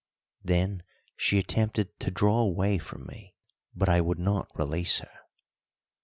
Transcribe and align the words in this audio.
Then 0.43 0.81
she 1.15 1.37
attempted 1.37 1.99
to 1.99 2.09
draw 2.09 2.39
away 2.39 2.79
from 2.79 3.05
me, 3.05 3.35
but 3.75 3.87
I 3.87 4.01
would 4.01 4.17
not 4.17 4.49
release 4.55 4.97
her. 4.97 5.13